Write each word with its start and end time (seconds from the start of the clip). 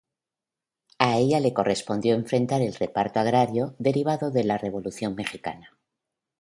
A 1.07 1.09
ella 1.17 1.39
le 1.41 1.51
correspondió 1.59 2.15
enfrentar 2.15 2.63
el 2.63 2.73
reparto 2.73 3.19
agrario 3.19 3.75
derivado 3.77 4.31
de 4.31 4.43
la 4.43 4.57
Revolución 4.57 5.13
mexicana. 5.13 5.77